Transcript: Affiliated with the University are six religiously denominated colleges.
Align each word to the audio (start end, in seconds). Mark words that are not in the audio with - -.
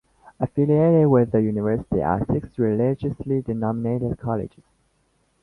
Affiliated 0.39 1.05
with 1.09 1.29
the 1.31 1.43
University 1.43 2.01
are 2.01 2.25
six 2.25 2.57
religiously 2.57 3.43
denominated 3.43 4.17
colleges. 4.17 4.63